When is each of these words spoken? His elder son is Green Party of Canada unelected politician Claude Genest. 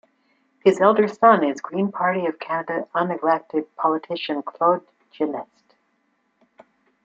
His 0.65 0.81
elder 0.81 1.07
son 1.07 1.43
is 1.43 1.61
Green 1.61 1.91
Party 1.91 2.25
of 2.25 2.39
Canada 2.39 2.87
unelected 2.95 3.67
politician 3.77 4.41
Claude 4.41 4.81
Genest. 5.13 5.75